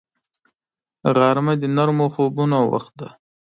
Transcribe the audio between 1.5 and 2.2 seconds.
د نرمو